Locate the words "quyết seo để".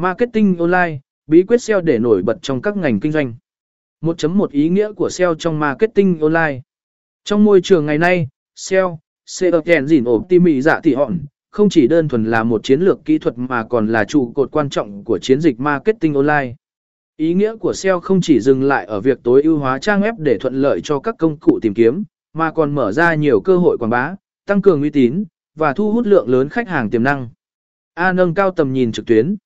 1.42-1.98